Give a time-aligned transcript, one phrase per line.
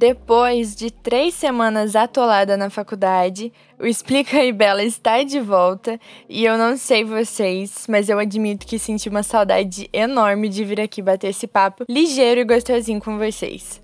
[0.00, 6.42] Depois de três semanas atolada na faculdade, o Explica e Bela está de volta e
[6.42, 11.02] eu não sei vocês, mas eu admito que senti uma saudade enorme de vir aqui
[11.02, 13.82] bater esse papo ligeiro e gostosinho com vocês.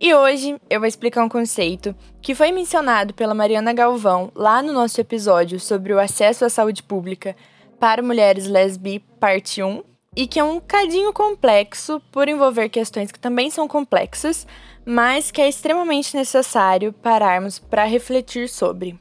[0.00, 4.72] E hoje eu vou explicar um conceito que foi mencionado pela Mariana Galvão lá no
[4.72, 7.36] nosso episódio sobre o acesso à saúde pública
[7.78, 9.84] para mulheres lesbi, parte 1,
[10.16, 14.46] e que é um cadinho complexo por envolver questões que também são complexas,
[14.84, 18.98] mas que é extremamente necessário pararmos para refletir sobre.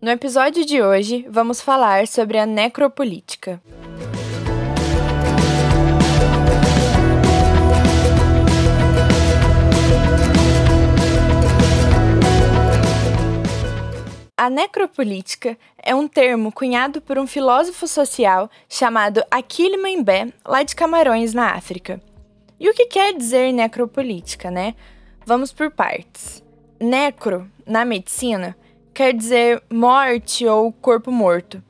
[0.00, 3.60] No episódio de hoje, vamos falar sobre a necropolítica.
[14.46, 20.76] A necropolítica é um termo cunhado por um filósofo social chamado Achille Mbembe, lá de
[20.76, 22.00] Camarões, na África.
[22.60, 24.76] E o que quer dizer necropolítica, né?
[25.24, 26.44] Vamos por partes.
[26.78, 28.56] Necro, na medicina,
[28.94, 31.60] quer dizer morte ou corpo morto.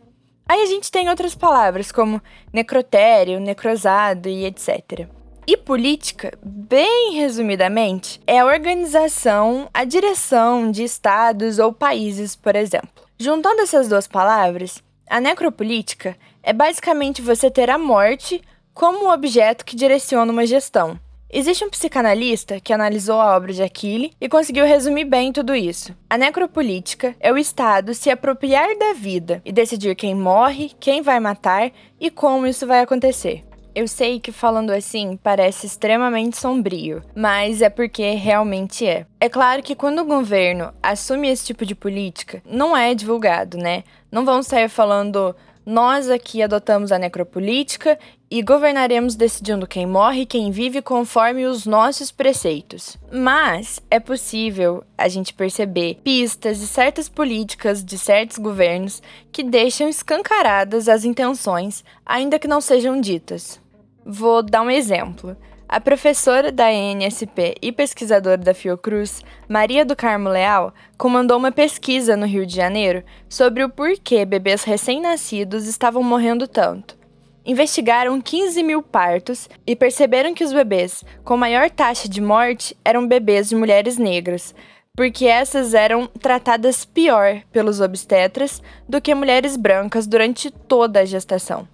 [0.46, 2.20] Aí a gente tem outras palavras como
[2.52, 5.08] necrotério, necrosado e etc.
[5.48, 12.90] E política, bem resumidamente, é a organização, a direção de estados ou países, por exemplo.
[13.16, 18.42] Juntando essas duas palavras, a necropolítica é basicamente você ter a morte
[18.74, 20.98] como objeto que direciona uma gestão.
[21.30, 25.94] Existe um psicanalista que analisou a obra de Aquile e conseguiu resumir bem tudo isso.
[26.10, 31.20] A necropolítica é o Estado se apropriar da vida e decidir quem morre, quem vai
[31.20, 33.45] matar e como isso vai acontecer.
[33.76, 39.04] Eu sei que falando assim parece extremamente sombrio, mas é porque realmente é.
[39.20, 43.84] É claro que quando o governo assume esse tipo de política, não é divulgado, né?
[44.10, 47.98] Não vão sair falando nós aqui adotamos a necropolítica
[48.30, 52.96] e governaremos decidindo quem morre e quem vive conforme os nossos preceitos.
[53.12, 59.86] Mas é possível a gente perceber pistas de certas políticas de certos governos que deixam
[59.86, 63.60] escancaradas as intenções, ainda que não sejam ditas.
[64.08, 65.36] Vou dar um exemplo.
[65.68, 72.16] A professora da NSP e pesquisadora da Fiocruz, Maria do Carmo Leal, comandou uma pesquisa
[72.16, 76.96] no Rio de Janeiro sobre o porquê bebês recém-nascidos estavam morrendo tanto.
[77.44, 83.08] Investigaram 15 mil partos e perceberam que os bebês com maior taxa de morte eram
[83.08, 84.54] bebês de mulheres negras,
[84.94, 91.66] porque essas eram tratadas pior pelos obstetras do que mulheres brancas durante toda a gestação.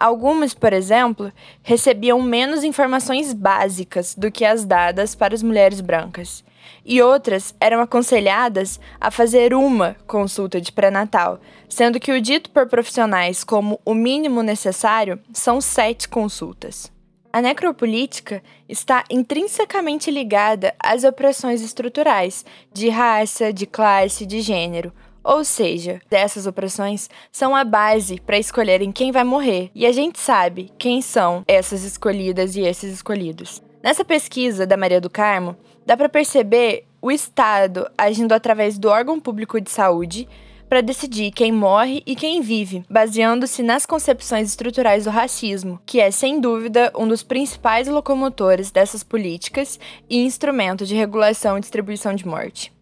[0.00, 1.30] Algumas, por exemplo,
[1.62, 6.42] recebiam menos informações básicas do que as dadas para as mulheres brancas,
[6.86, 11.38] e outras eram aconselhadas a fazer uma consulta de pré-natal,
[11.68, 16.90] sendo que o dito por profissionais como o mínimo necessário são sete consultas.
[17.30, 25.44] A necropolítica está intrinsecamente ligada às opressões estruturais de raça, de classe, de gênero, ou
[25.44, 30.70] seja, essas opressões são a base para escolherem quem vai morrer, e a gente sabe
[30.78, 33.62] quem são essas escolhidas e esses escolhidos.
[33.82, 39.18] Nessa pesquisa da Maria do Carmo, dá para perceber o Estado agindo através do órgão
[39.18, 40.28] público de saúde
[40.68, 46.12] para decidir quem morre e quem vive, baseando-se nas concepções estruturais do racismo, que é
[46.12, 52.24] sem dúvida um dos principais locomotores dessas políticas e instrumento de regulação e distribuição de
[52.24, 52.72] morte.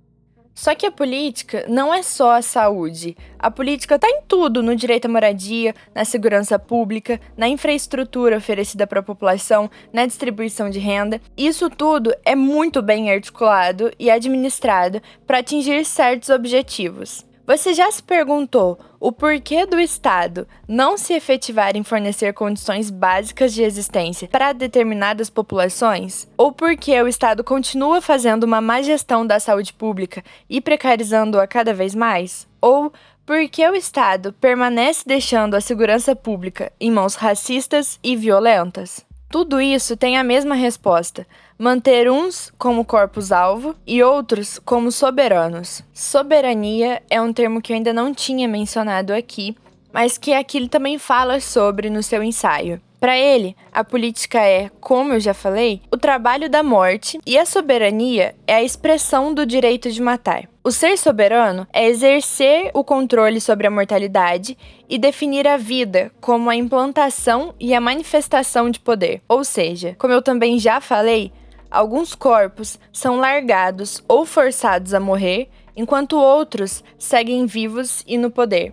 [0.59, 3.17] Só que a política não é só a saúde.
[3.39, 8.85] A política está em tudo, no direito à moradia, na segurança pública, na infraestrutura oferecida
[8.85, 11.21] para a população, na distribuição de renda.
[11.37, 17.28] Isso tudo é muito bem articulado e administrado para atingir certos objetivos.
[17.49, 23.55] Você já se perguntou o porquê do Estado não se efetivar em fornecer condições básicas
[23.55, 26.29] de existência para determinadas populações?
[26.37, 31.47] Ou por que o Estado continua fazendo uma má gestão da saúde pública e precarizando-a
[31.47, 32.47] cada vez mais?
[32.61, 32.93] Ou
[33.25, 39.07] por que o Estado permanece deixando a segurança pública em mãos racistas e violentas?
[39.31, 41.27] Tudo isso tem a mesma resposta:
[41.59, 45.83] manter uns como corpos-alvo e outros como soberanos.
[45.93, 49.57] Soberania é um termo que eu ainda não tinha mencionado aqui,
[49.93, 52.81] mas que aqui ele também fala sobre no seu ensaio.
[53.01, 57.47] Para ele, a política é, como eu já falei, o trabalho da morte e a
[57.47, 60.49] soberania é a expressão do direito de matar.
[60.65, 66.51] O ser soberano é exercer o controle sobre a mortalidade e definir a vida como
[66.51, 69.23] a implantação e a manifestação de poder.
[69.29, 71.33] Ou seja, como eu também já falei,
[71.71, 78.73] alguns corpos são largados ou forçados a morrer, enquanto outros seguem vivos e no poder.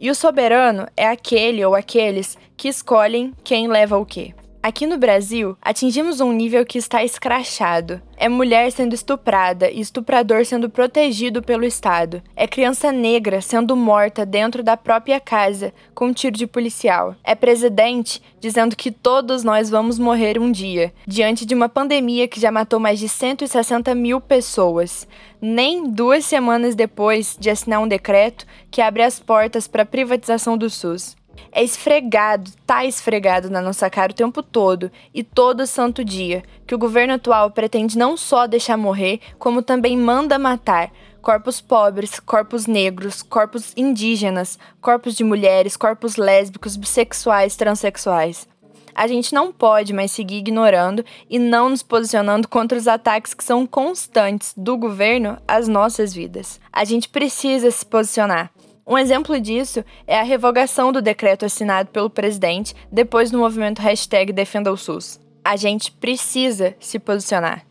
[0.00, 4.34] E o soberano é aquele ou aqueles que escolhem quem leva o quê.
[4.60, 8.02] Aqui no Brasil, atingimos um nível que está escrachado.
[8.16, 12.20] É mulher sendo estuprada e estuprador sendo protegido pelo Estado.
[12.34, 17.14] É criança negra sendo morta dentro da própria casa com um tiro de policial.
[17.22, 22.40] É presidente dizendo que todos nós vamos morrer um dia, diante de uma pandemia que
[22.40, 25.06] já matou mais de 160 mil pessoas.
[25.40, 30.58] Nem duas semanas depois de assinar um decreto que abre as portas para a privatização
[30.58, 31.16] do SUS
[31.52, 36.74] é esfregado, tá esfregado na nossa cara o tempo todo e todo santo dia, que
[36.74, 40.90] o governo atual pretende não só deixar morrer, como também manda matar
[41.20, 48.48] corpos pobres, corpos negros, corpos indígenas, corpos de mulheres, corpos lésbicos, bissexuais, transexuais.
[48.94, 53.44] A gente não pode mais seguir ignorando e não nos posicionando contra os ataques que
[53.44, 56.58] são constantes do governo às nossas vidas.
[56.72, 58.50] A gente precisa se posicionar.
[58.88, 64.32] Um exemplo disso é a revogação do decreto assinado pelo presidente depois do movimento hashtag
[64.32, 65.20] Defenda o SUS.
[65.44, 67.66] A gente precisa se posicionar.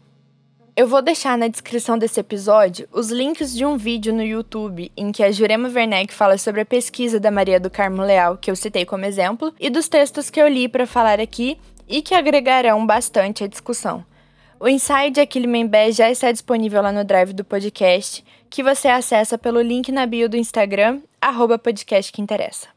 [0.76, 5.12] Eu vou deixar na descrição desse episódio os links de um vídeo no YouTube em
[5.12, 8.56] que a Jurema Werneck fala sobre a pesquisa da Maria do Carmo Leal, que eu
[8.56, 12.86] citei como exemplo, e dos textos que eu li para falar aqui e que agregarão
[12.86, 14.06] bastante à discussão.
[14.60, 18.88] O ensaio de Aquile Membé já está disponível lá no Drive do podcast, que você
[18.88, 22.68] acessa pelo link na bio do Instagram, arroba podcast que interessa.